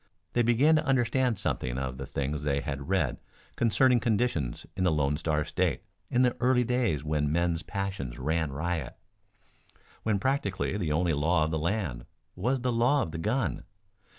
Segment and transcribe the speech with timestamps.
[0.33, 3.19] They began to understand something of the things they had read
[3.55, 8.51] concerning conditions in the Lone Star State in the early days when men's passions ran
[8.51, 8.97] riot;
[10.01, 13.63] when practically the only law of the land was the law of the gun.